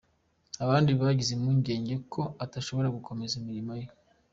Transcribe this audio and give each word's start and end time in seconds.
Abandi 0.63 0.91
bagize 0.99 1.31
impungenge 1.33 1.93
ko 2.13 2.21
atashobora 2.45 2.93
gukomeza 2.95 3.33
imirimo 3.41 3.71
ye. 3.79 3.87